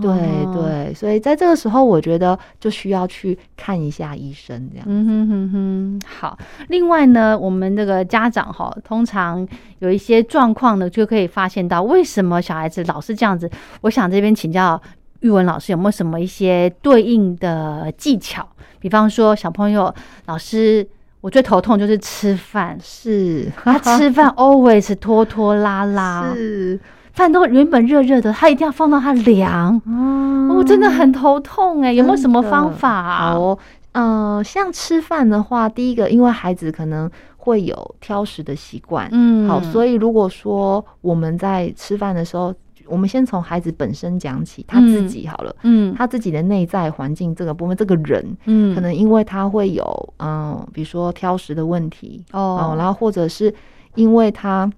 [0.00, 4.86] 对对，所以在这个时候，我觉得就需要去看一下医生，这样。
[4.88, 6.00] 嗯哼哼哼。
[6.06, 9.46] 好，另外呢，我们这个家长哈，通常
[9.78, 13.50] 有一些状况呢，就可以发现到为什么小孩子老是这样子。
[13.82, 14.80] 我想这边请教
[15.20, 18.46] 玉文老师，有没有什么一些对应的技巧？
[18.78, 19.94] 比方说，小朋友
[20.26, 20.86] 老师。
[21.20, 23.50] 我最头痛就是吃饭，是。
[23.62, 26.78] 他吃饭 always 拖拖拉拉，是。
[27.12, 33.32] 饭都原本热热的，他一定要放到它凉，哦，我真的很头痛哎，有没有什么方法？
[33.32, 33.58] 好，
[33.92, 42.54] 呃，像吃饭的话，第一个，因为孩子可能会有挑食的习惯，嗯，好，所以如果说我们在吃饭的时候。
[42.88, 53.52] 我们先从孩子本身讲起，他自己好了，嗯，他自己的内在环境这个部分，这个人，嗯，可能因为他会有，嗯，比如说挑食的问题，哦，然后或者是
[53.94, 54.70] 因为他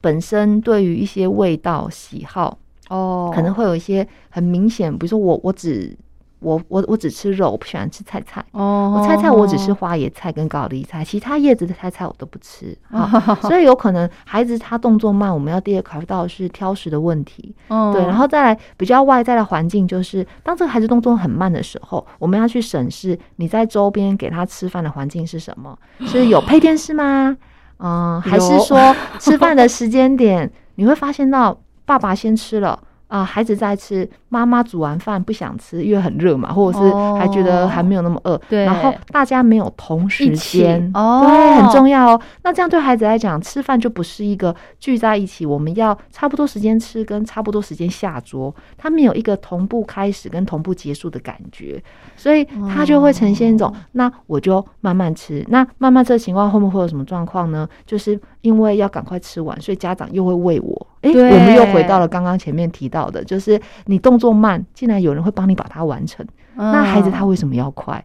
[0.00, 5.96] 本身对于一些味道喜好，哦，可能会有一些很明显，比如说我我只。
[6.40, 8.44] 我我我只吃肉，我不喜欢吃菜菜。
[8.52, 12.76] 哦，我菜菜我只吃花椰菜跟高丽菜，其他叶子的菜菜我都不吃。
[13.42, 17.54] 所以有可能孩子他动作慢，我们要第二考虑到的是挑食的问题。
[17.68, 25.76] 哦，对，然后再来比较外在的环境，就是当这个孩子动作很慢的时候，我们要去审视你在周边给他吃饭的环境是什么？
[26.06, 27.36] 是有配电视吗？
[27.78, 32.78] 嗯，还是说吃饭的时间点你会发现到爸爸先吃了？
[33.08, 38.38] 啊，孩子在吃，妈妈煮完饭不想吃，因为很热嘛，或者是还觉得还没有那么饿。
[38.50, 42.20] 对，然后大家没有同时间，哦，对，很重要哦。
[42.42, 51.82] 那这样对孩子来讲，吃饭就不是一个聚在一起，我们要差不多时间吃，跟差不多时间下桌，他没有一个同步开始跟同步结束的感觉，
[52.14, 52.44] 所以
[52.74, 55.42] 他就会呈现一种，那我就慢慢吃。
[55.48, 57.66] 那慢慢这个情况后面会有什么状况呢？
[57.86, 60.86] 就是因为要赶快吃完，所以家长又会喂我。
[61.02, 68.04] 哎，我们又回到了刚刚前面提到的，就是你动作慢，竟然有人会帮你把它完成，那孩子他为什么要快？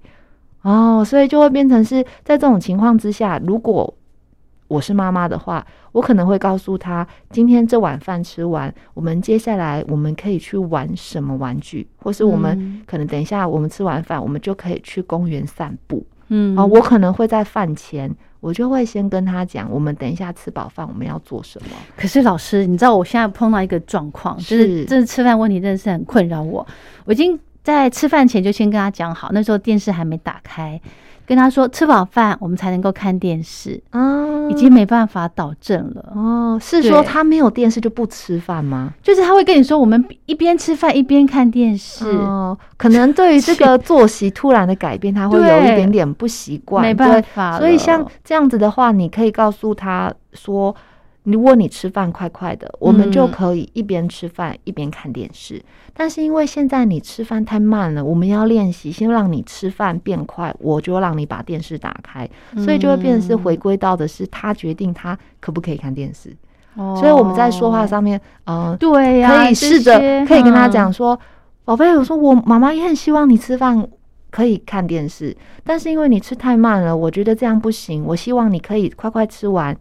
[0.61, 3.93] 哦，所以就会变成是在这种情况之下，如果
[4.67, 16.05] 我是妈妈的话，我可能会告诉他，今天这碗饭吃完，我们接下来我们可以去玩什么玩具，或是我们可能等一下我们吃完饭，我们就可以去公园散步。
[16.29, 18.09] 嗯，啊，我可能会在饭前。
[18.41, 21.69] 我就会先跟他讲，我们等一下吃饱饭我们要做什么。
[21.95, 26.67] 可是老师，你知道我现在碰到一个状况，就是这吃饭问题真的是很困扰我。
[27.05, 30.81] 我已经在吃饭前就先跟他讲好，那时候电视还没打开。
[31.25, 36.59] 跟他说吃饱饭，我们才能够看电视啊，已经没办法导正了哦。
[36.61, 38.93] 是说他没有电视就不吃饭吗？
[39.01, 42.05] 就是他会跟你说，我们一边吃饭一边看电视。
[42.05, 47.57] 哦，可能对于这个 作息突然的改变，他会有一点点不习惯，没办法。
[47.57, 50.75] 所以像这样子的话，你可以告诉他说。
[51.23, 55.63] 如果你吃饭快快的，我们就可以一边吃饭一边看电视。
[55.93, 66.35] 但是因为现在你吃饭太慢了，我们要练习先让你吃饭变快，我就让你把电视打开，所以就会变成是回归到的是他决定他可不可以看电视。
[66.75, 71.19] 哦，所以我们在说话上面，嗯，对呀，可以试着可以跟他讲说，
[71.65, 73.87] 宝贝，我说我妈妈也很希望你吃饭
[74.31, 78.05] 可以看电视，但是因为你吃太慢了，我觉得这样不行。
[78.05, 79.77] 我希望你可以快快吃完。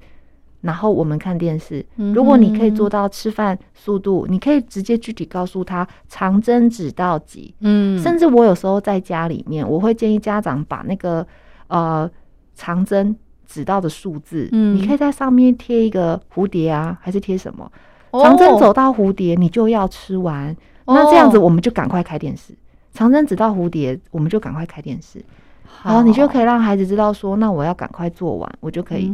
[0.60, 1.84] 然后我们看电视。
[1.96, 7.54] 如果你可以做到吃饭速度，你可以直接具体告诉他长针指到几。
[7.60, 11.26] 嗯，甚至我有时候在家里面，我会建议家长把那个
[11.68, 12.10] 呃
[12.54, 17.70] 长针指到的数字，嗯，你可以在上面贴一个蝴蝶啊，还是贴什么？
[18.12, 20.56] 长针走到蝴蝶，你就要吃完。
[20.86, 22.52] 那这样子我们就赶快开电视。
[22.92, 25.24] 长针指到蝴蝶，我们就赶快开电视。
[25.64, 29.08] 好，你就可以让孩子知道说，那我要赶快做完，我就可以。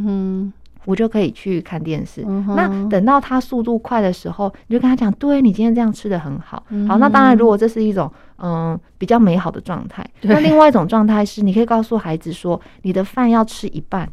[0.87, 0.91] 嗯。
[0.91, 2.23] 我就可以去看电视。
[2.55, 14.09] 那等到他速度快的时候，你就跟他讲：“对你今天这样吃的很好。”好，那当然，如果这是一种嗯比较美好的状态，那另外一种状态是，你可以告诉孩子说：“你的饭要吃一半，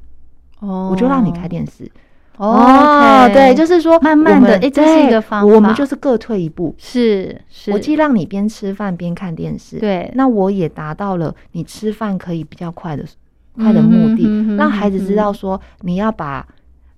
[0.61, 1.89] 哦，我就让你开电视。”
[2.37, 5.53] 哦，对，就是说慢慢的，哎，这是一个方法。
[5.55, 13.05] 我们就是各退一步，是是，我既让你边吃饭边看电视，对，那我也达到了你吃饭可以比较快的
[13.55, 16.43] 快的目的，让孩子知道说你要把。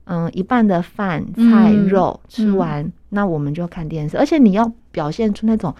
[0.05, 4.17] 嗯，一半的饭菜肉吃完，那我们就看电视。
[4.17, 5.73] 而且你要表现出那种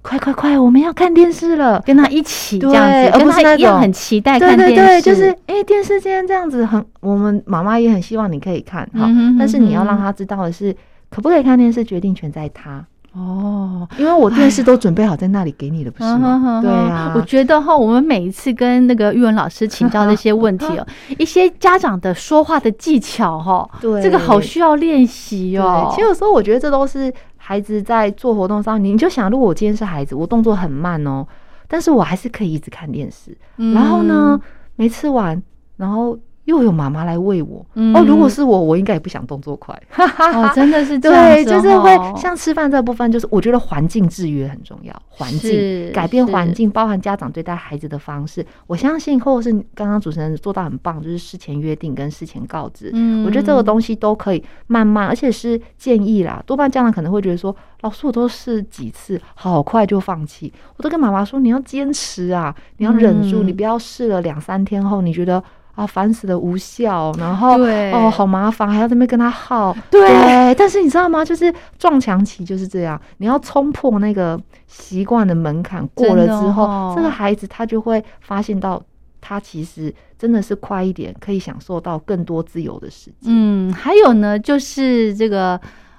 [0.00, 4.74] 快快快，我们要看电视了，跟他一起这样子，而不是那种很期待看电视。
[4.74, 9.06] 对对对，就是哎，电视今天这样子很，我们妈妈也很希望你可以看好，
[9.38, 10.74] 但是你要让他知道的是，
[11.10, 12.84] 可不可以看电视，决定权在他。
[13.12, 16.60] 哦，因为我电视都准备好在那里给你的，不是吗？
[16.62, 20.86] 对呀，我觉得哈，我们每一次跟那个玉文老师请教这些问题哦，
[21.18, 25.88] 一些家长的说话的技巧哈，对，这个好需要练习哦。
[25.90, 31.26] 其实有时候我觉得这都是孩子在做活动上，你就想，如果我今天是孩子，我动作很慢哦，
[31.68, 33.36] 但是我还是可以一直看电视，
[33.74, 34.40] 然后呢，
[34.76, 35.42] 没吃完，
[35.76, 36.18] 然后。
[36.44, 39.80] 又有妈妈来喂我哦，如果是我，我应该也不想动作快。
[39.96, 48.44] 哦， 真的是对，就是会像吃饭这部分，就是我觉得环境制约很重要，环境改变环境，包含家长对待孩子的方式。
[48.66, 52.90] 我相信，或者是刚刚主持人做到很棒，就是事前约定跟事前告知。
[52.92, 56.42] 嗯，我觉得这个东西都可以慢慢，而且是建议啦。
[56.44, 60.52] 多半家长可能会觉得说，老师我都试几次，好快就放弃。
[60.76, 65.40] 我都跟妈妈说，你要坚持啊，你要忍住，你不要试了两三天后，你觉得。
[65.74, 67.58] 啊，烦死了，无效，然后
[67.92, 69.74] 哦，好麻烦，还要在那边跟他耗。
[69.90, 71.24] 对，但是你知道吗？
[71.24, 78.82] 就是撞墙期就是这样，你要冲破那个习惯的门槛，过了之后，这个孩子他就会发现到，
[79.20, 83.32] 他其实真的是快一点，可以享受到更多自由的时间。
[83.32, 85.58] 嗯，还有呢，就是这个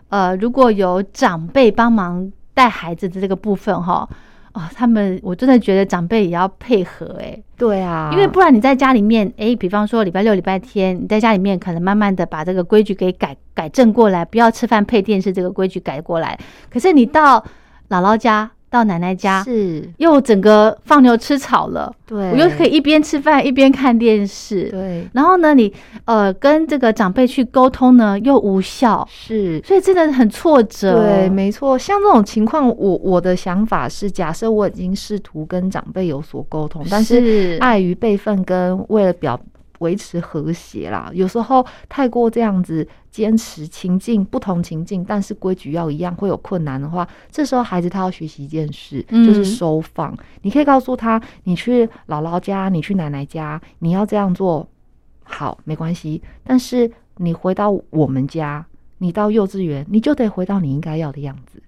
[0.09, 3.93] 呃，如果有长辈帮忙带孩子的这个部分哈。
[4.01, 4.09] 哦，
[4.75, 16.39] 他们我真的觉得长辈也要配合哎，对啊，因为不然你在家里面哎，比方说礼拜六、礼拜天你在家里面，可能慢慢的把这个规矩给改改正过来，不要吃饭配电视这个规矩改过来。
[16.69, 17.39] 可是你到
[17.89, 18.51] 姥姥家。
[18.73, 25.07] 到奶奶家是又整个放牛吃草了，对我又可以一边吃饭一边看电视，对。
[25.13, 25.71] 然后呢，你
[26.05, 31.03] 呃跟这个长辈去沟通呢又无效，是，所以真的很挫折。
[31.03, 31.77] 对，没错。
[31.77, 39.39] 像这种情况，我我的想法是，假设我已经试图跟长辈有所沟通，但是碍于辈分跟为了表。
[39.83, 50.17] 维持和谐啦，有时候太过这样子坚持情境不同情境，但是规矩要一样会有困难的话，这时候孩子他要学习一件事，就是收放。
[50.41, 54.67] 你可以告诉他，你去姥姥家，你去奶奶家，你要这样做
[55.23, 58.65] 好没关系，但是你回到我们家，
[58.99, 61.61] 你到幼稚园，你就得回到你应该要的样子。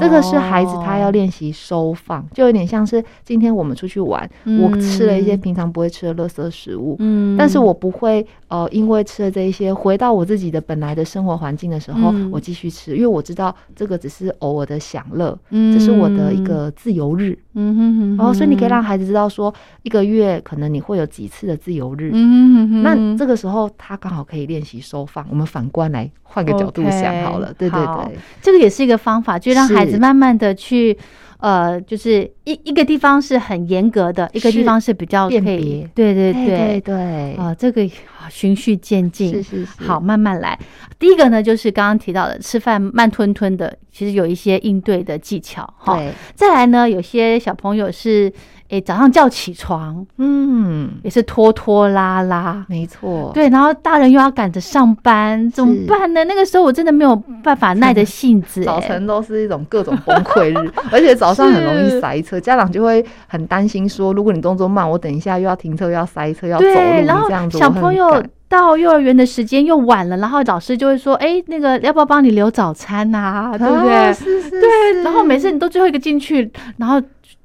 [0.00, 4.28] 这个是孩子他要练习收放，就有点像是今天我们出去玩，
[4.60, 25.26] 我吃了一些平常不会吃的垃圾食物，嗯，但是我不会呃因为吃了这一些，回到我自己的本来的生活环境的时候，我继续吃，因为我知道这个只是偶尔的享乐，嗯，这是我的一个自由日，嗯哼哼，然后所以你可以让孩子知道说，一个月可能你会有几次的自由日，嗯哼哼，那这个时候他刚好可以练习收放。
[25.28, 29.71] 我们反观来换个角度想好了，对对对，这个也是一个方法，就让。
[29.74, 30.96] 孩子慢慢的去，
[31.38, 37.88] 呃，就是一一个地方是很严格的，一个地方是比较辨别，对对对对，啊，这个
[38.30, 40.58] 循序渐进，是是是，好，慢慢来。
[40.98, 46.00] 第一个呢，就是刚刚提到的，吃饭慢吞吞的，其实有一些应对的技巧，哈。
[46.34, 48.32] 再来呢，有些小朋友是。
[48.72, 56.24] 哎，早上叫起床，嗯，也是拖拖拉拉，没错，对，然后大人又要赶着上班，怎么办呢？
[56.24, 73.52] 那个时候我真的没有办法耐着性子， 早晨都是一种各种崩溃日， 而且早上很容易塞车，家长就会很担心说，如果你动作慢，我等一下又要停车，又要塞车，要走路，这样子，小朋友到幼儿园的时间又晚了，然后老师就会说，哎，那个要不要帮你留早餐呐？
[73.58, 74.14] 对不对？
[74.14, 76.98] 是是，对，然后每次你都最后一个进去，然后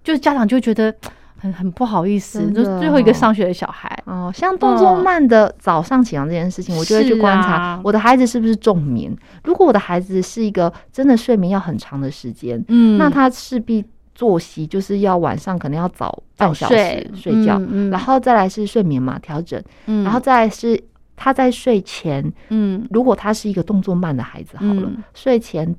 [0.06, 0.96] 就家长就觉得。
[1.40, 9.16] 很很不好意思，就最后一个上学的小孩哦，像动作慢的早上起床这件事情，我就会去观察我的孩子是不是重眠。
[9.44, 20.84] 如果我的孩子是一个真的睡眠要很长的时间，嗯，那他势必作息就是要晚上可能要早半小时睡觉，然后再来是睡眠嘛调整，嗯，然后再来是
[21.16, 25.76] 他在睡前，嗯，如果他是一个动作慢的孩子，好了，睡前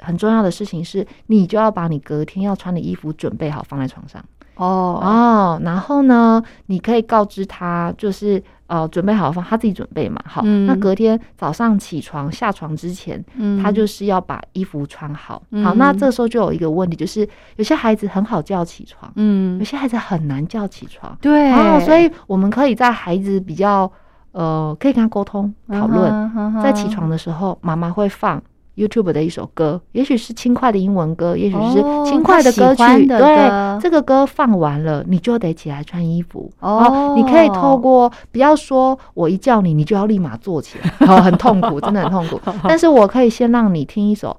[0.00, 4.24] 很重要的事情是你就要把你隔天要穿的衣服准备好放在床上。
[4.56, 10.20] 哦哦，然后呢，你可以告知他，就是呃，准备好放，他自己准备嘛。
[10.24, 13.22] 好，那隔天早上起床下床之前，
[13.62, 15.42] 他就是要把衣服穿好。
[15.62, 21.16] 好，那这时候就有一个问题，就是有些孩子很好叫起床，嗯，有些孩子很难叫起床。
[21.20, 21.52] 对，
[21.84, 23.90] 所以我们可以在孩子比较
[24.32, 28.42] 呃，可以跟他沟通讨论，在起床的时候，妈妈会放。
[28.76, 33.06] YouTube 的一首歌，也许是轻快的英文歌，也许是轻快的歌曲。
[33.06, 36.50] 对，这个歌放完了，你就得起来穿衣服。
[36.60, 42.38] 哦，你可以透过不要说我一叫你，你就要立马坐起来，哦，很痛苦，真的很痛苦。
[42.68, 44.36] 但是我可以先让你听一首。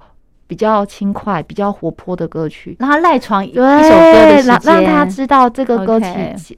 [0.47, 6.07] 比较轻快、比较活泼的歌曲，让他赖床一首歌的时间，让他知道这个歌曲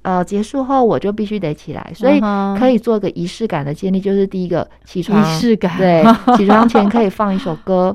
[0.04, 2.22] 呃结束后，我就必须得起来，所以
[2.60, 6.04] 可以做一个仪式感的建立，就是第一个起床仪式感，对，
[6.38, 7.92] 起床前可以放一首歌，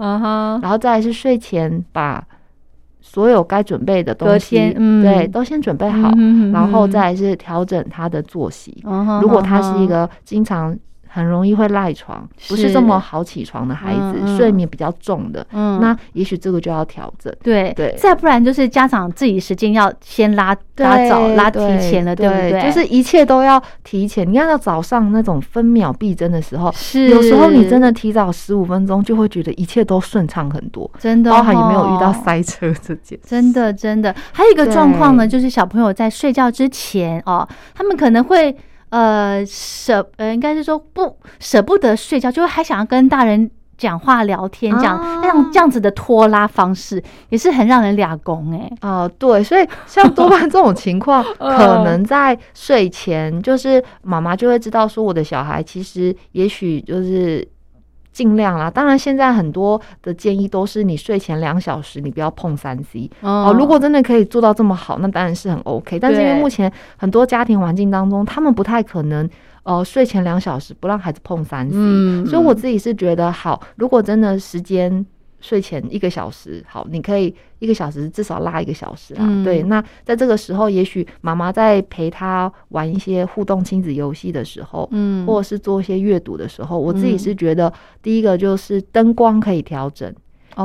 [0.60, 2.22] 然后再是睡前把
[3.00, 4.56] 所有该准备的东西，
[5.02, 6.10] 对，都先准备好，
[6.52, 8.84] 然后再是调整他的作息。
[9.22, 10.76] 如果他是一个经常。
[11.14, 17.32] 很容易会赖床，不是这么好起床的孩子，睡眠比较重的，嗯，那也许这个就要调整。
[17.40, 20.48] 对对，再不然就是家长自己时间要先拉
[20.78, 22.60] 拉早、拉提前了，对不对？
[22.60, 24.28] 就是一切都要提前。
[24.28, 30.90] 你看到早上那种分秒必争的时候，是有时候你真的提早十五分钟，就会觉得一切都顺畅很多。
[30.98, 33.16] 真的，包含有没有遇到塞车这件。
[33.24, 38.56] 真的真的，还有一个状况呢，就是小朋友在睡觉之前哦，他们可能会。
[38.94, 48.70] 呃，舍呃，应该是说不舍不得睡觉，就还想要跟大人讲话聊天，这样像这样子的拖拉方式，也是很让人俩攻哎。
[48.82, 57.44] 哦，对，所以像多半这种情况，可能在睡前， 就是妈妈就会知道说，我的小孩其实也许就是
[58.14, 58.70] 尽量啦。
[58.70, 63.54] 当然，现在很多的建议都是你睡前两小时你不要碰三 C 哦。
[63.58, 65.98] 如果真的可以做到这么好，那当然是很 OK。
[65.98, 69.28] 但是因为目前很多家庭环境当中，他们不太可能。
[69.64, 73.58] 哦，睡前两小时不让孩子碰三 C，所以我自己是觉得好。
[73.76, 75.06] 如果真的时间
[75.44, 79.44] 睡前一个小时，好，你可以一个小时至少拉一个小时啊。
[79.44, 87.70] 对，那在这个时候，也许妈妈在陪他玩一些互动亲子游戏的时候，嗯，或者是做一些阅读的时候，我自己是觉得
[88.02, 90.10] 第一个就是灯光可以调整。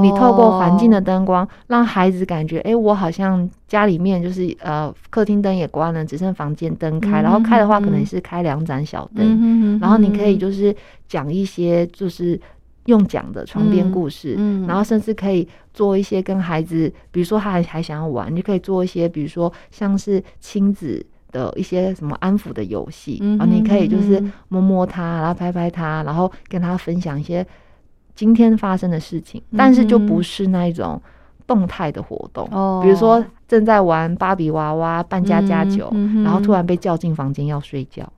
[0.03, 10.73] 你透过环境的灯光，让孩子感觉，哎，我好像家里面就是呃，客厅灯也关了，只剩房间灯开，然后开的话可能是开两盏小灯，然后你可以就是
[11.07, 12.39] 讲一些就是
[12.89, 14.35] 用讲的床边故事，
[14.67, 27.45] 然后甚至可以做一些跟孩子，比如说他还还想要玩，你可以做一些，比如说像是亲子的一些什么安抚的游戏，然后你可以就是摸摸他，然后拍拍他，然后跟他分享一些。
[28.15, 31.01] 今天发生的事情，但是就不是那一种
[31.47, 32.45] 动态的活动，
[32.83, 35.89] 比如说正在玩芭比娃娃、扮家家酒，
[36.21, 38.11] 然后突然被叫进房间要睡觉。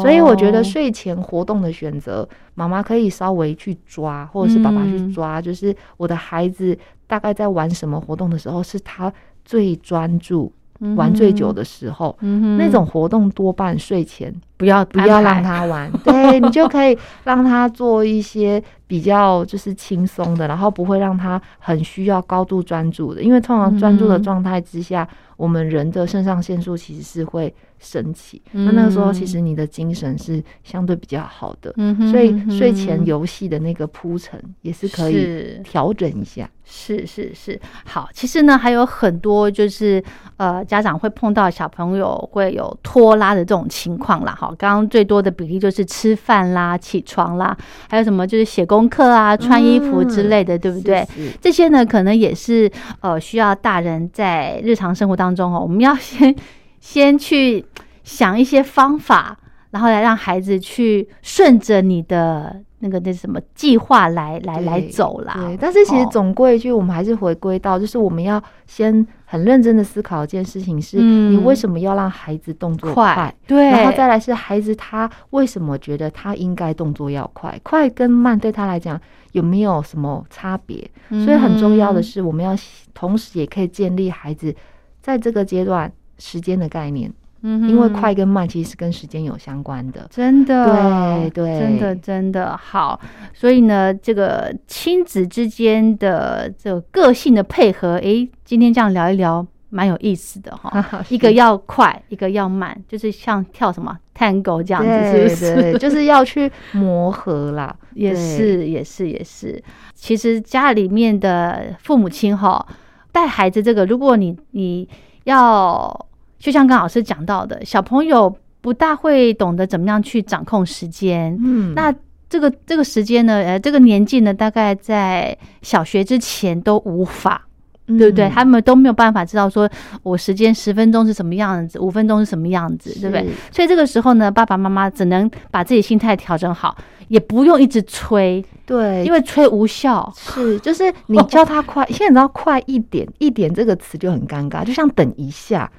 [0.00, 6.76] 所以我觉得睡前活动的选择，妈妈可以稍微去抓，或者是爸爸去抓，就是我的孩子
[7.06, 9.12] 大概在玩什么活动的时候，是他
[9.44, 10.52] 最专注。
[10.96, 12.16] 玩最久的时候，
[12.56, 25.06] 那种活动多半睡前不要不要让他玩， 对你就可以让他做一些比较就是轻松的，然后不会让他很需要高度专注的，因为通常专注的状态之下，
[25.36, 27.54] 我们人的肾上腺素其实是会。
[27.80, 31.74] 升起，那那个时候其实你的精神是相对比较好的，
[32.12, 36.48] 所以睡前游戏的那个铺陈也是可以调整一下。
[36.72, 40.00] 是是是，好，其实呢还有很多就是
[40.36, 44.32] 呃家长会碰到小朋友会有拖拉的这种情况啦。
[44.38, 47.56] 好，刚刚最多的比例就是吃饭啦、起床啦，
[47.88, 51.04] 还有什么就是写功课啊、穿衣服之类的，对不对？
[51.40, 52.70] 这些呢可能也是
[53.00, 56.36] 呃需要大人在日常生活当中哦，我们要先。
[56.80, 57.64] 先去
[58.02, 59.38] 想一些方法，
[59.70, 65.34] 然后来让孩子去顺着你的那个那什么计划来来来走啦。
[65.36, 73.32] 对，但是其实总归一句，我们还是回归到，就是我们要先很认真的思考一件事情：是你为什么要让孩子动作快？
[73.46, 77.60] 对，然后再来是孩子他为什么觉得他应该动作要快？
[77.62, 78.98] 快跟慢对他来讲
[79.32, 80.90] 有没有什么差别？
[81.10, 82.56] 所以很重要的是，我们要
[82.94, 84.54] 同时也可以建立孩子
[85.02, 85.92] 在这个阶段。
[86.20, 87.12] 时间的概念，
[87.42, 93.00] 嗯，因为快跟慢其实是跟时间有相关的，真的，对对，真的真的好。
[93.32, 100.70] 所以呢，这个亲子之间的这个个性的配合，哎，今天这样聊一聊，蛮有意思的哈。
[101.08, 105.78] 一个要快，一个要慢，就是像跳什么探戈这样子，是不是？
[105.78, 107.74] 就是要去磨合啦。
[107.96, 109.62] 也是，也是，也是。
[109.94, 112.66] 其实家里面的父母亲哈，
[113.10, 114.86] 带孩子这个，如果你你
[115.24, 116.06] 要。
[116.40, 121.38] 就像刚老师讲到的，小朋友不大会懂得怎么样去掌控时间。
[121.44, 121.94] 嗯，那
[122.28, 127.46] 这个这个时间呢，呃，这个年纪呢，大概在小学之前都无法，
[127.86, 128.28] 对不对？
[128.30, 129.68] 他们都没有办法知道说，
[130.02, 133.26] 我时间十分钟是什么样子，五分钟是什么样子，对不对？
[133.52, 136.76] 所以这个时候呢，爸爸妈妈只能把自己心态调整好，
[137.08, 140.10] 也不用一直催，对，因为催无效。
[140.16, 145.70] 是，就是你教他快， 现在你知道“快一点”一点这个词就很尴尬，就像等一下。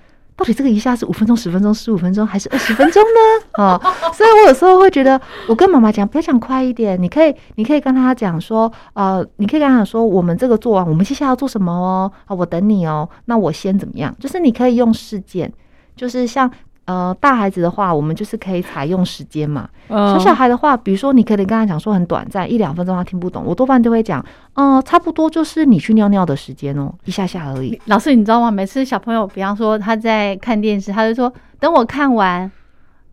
[0.41, 3.63] 到底这个一下是五分钟、十分钟、十五分钟，还是二十分钟呢？
[3.63, 3.79] 啊，
[4.11, 12.11] 所以我有时候会觉得，我跟妈妈讲，不要讲快一点，你可以，你可以跟她讲说，呃，你可以跟她讲说，我们这个做完，我们接下来要做什么哦？
[12.25, 13.07] 啊，我等你哦。
[13.25, 14.11] 那我先怎么样？
[14.19, 15.53] 就是你可以用事件，
[15.95, 16.51] 就是像。
[16.91, 19.69] 呃，大孩子的话，我们就是可以采用时间嘛。
[19.87, 24.23] 小小孩的话，比如说你可以跟他讲说很短暂，一两分钟他听不懂，我多半都会讲，
[24.55, 27.79] 嗯，差不多就是你去尿尿的时间哦，一下下而已。
[27.85, 28.51] 老师，你知道吗？
[28.51, 31.31] 每次小朋友，比方说他在看电视，他就说
[31.61, 32.51] 等我看完，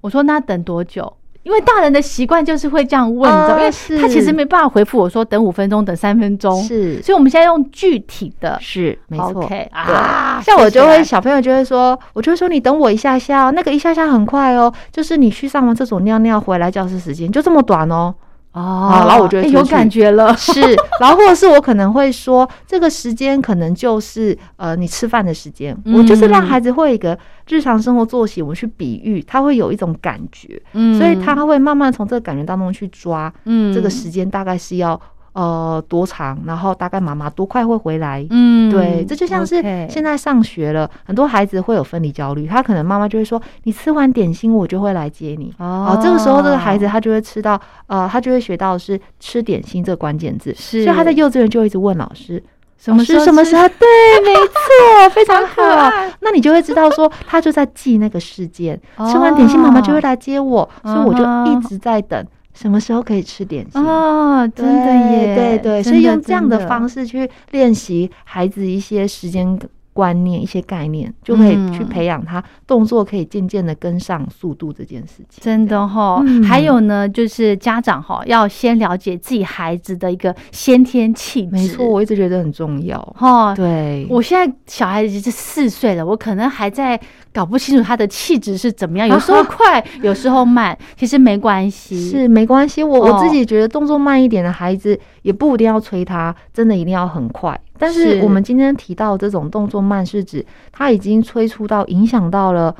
[0.01, 1.13] 我说那等多久？
[1.49, 3.71] 因为大人的习惯就是会这样问，你知道因为
[4.03, 9.51] 他其实没办法回复我说等五分钟，等三分钟，是，所以我们现在用具体的，是没错。
[9.73, 10.43] 啊。
[10.45, 18.15] 像我就会小朋友就会说，我就会说你等我一下下，那个一下下很快哦，就是你去上完厕所尿尿回来教室时间就这么短哦。
[18.59, 20.61] 哦，然后我觉得有感觉了， 是，
[21.01, 27.17] 然后或者是我可能会说，这个时间可能就是呃你吃饭的时间，我就是让孩子会一个
[27.49, 35.01] 日常生活作息，我去比喻，他会有一种感觉，嗯，所以他会慢慢从这个感觉当中去抓，嗯，这个时间大概是要
[35.33, 36.39] 呃，多长？
[36.47, 38.27] 然后大概妈妈多快会回来？
[38.31, 52.43] 嗯，对，这就像是现在上学了，很多孩子会有分离焦虑，他可能妈妈就会说：“你吃完点心，我就会来接你。”哦，这个时候这个孩子他就会吃到，呃，他就会学到是吃点心这个关键字，所以他在幼稚园就一直问老师
[52.77, 53.87] ：“什么时什么时候？”对，
[54.25, 55.91] 没错，非常好。
[56.21, 61.23] 那你就会知道说，他就在记那个事件，吃完点心，妈妈就会来接我，所以我就
[61.53, 62.27] 一直在等。
[62.61, 64.51] 什么时候可以吃点心哦？
[64.53, 69.57] 真的耶，对对，所以用这样的方式去练习孩子一些时间。
[69.99, 75.43] 观念一些概念就可以去培养他动作，可以渐渐的跟上速度这件事情。
[75.43, 81.51] 真的哈，还有呢，就是家长哈要先了解自己孩子的一个先天气质。
[81.51, 83.53] 没错，我一直觉得很重要哈。
[83.57, 87.01] 对，我现在小孩子是四岁了，我可能还在
[87.33, 92.85] 搞不清楚他的气质是怎么样， 有时候快，有时候慢，其实没关系，是没关系。
[92.85, 97.61] 我我自己觉得动作慢一点的孩子也不一定要催他，真的一定要很快。
[97.79, 102.75] 但是我们今天提到这种动作慢，是指他已经催促到影响到了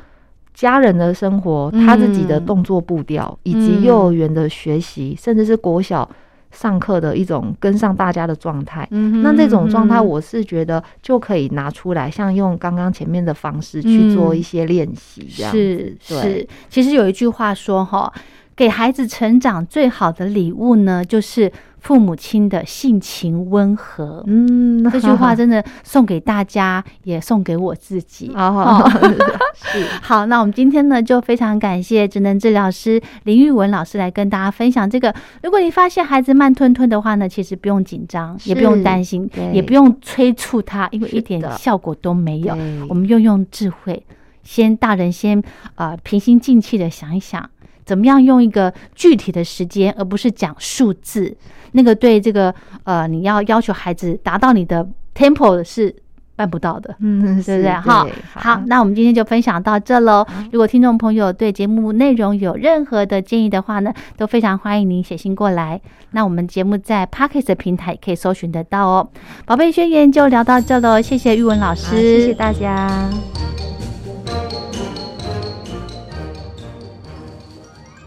[0.53, 6.09] 家人的生活，他自己的动作步调，以及幼儿园的学习，甚至是国小
[6.51, 8.87] 上课的一种跟上大家的状态。
[8.91, 15.97] 那这种状态，我是觉得就可以拿出来，像用刚刚前面的方式去做一些练习，这样是。
[16.01, 18.11] 是，其实有一句话说哈，
[18.55, 21.51] 给孩子成长最好的礼物呢，就是。
[21.79, 28.31] 父母亲的性情温和，嗯，这句话 真的送给大家，也送给我自己。
[28.35, 28.83] 哦，
[29.55, 35.13] 是 好，那我们今天呢，就非常感谢职能治疗师林玉文老师来跟大家分享这个。
[35.43, 42.55] 如果你发现孩子慢吞吞的话呢，其实不用紧张，也不用担心，也不用催促他，因为一点效果都没有。
[42.87, 44.05] 我们用用智慧，
[44.43, 45.41] 先大人先
[45.75, 47.49] 啊平心静气的想一想，
[47.89, 51.35] 怎么样用一个具体的时间，而不是讲数字。
[51.71, 55.95] 那个对这个呃，你要要求孩子达到你的 tempo 是
[56.35, 57.71] 办不到的，嗯，对不对？
[57.71, 60.23] 哈，好，那我们今天就分享到这喽。
[60.51, 65.81] 如果听众朋友对节目内容有任何的建议的话呢，都非常欢迎您写信过来。
[66.11, 69.09] 那我们节目在 Pocket 平台可以搜寻得到哦。
[69.45, 73.09] 宝贝宣言就聊到这喽，谢谢玉文老师，谢谢大家。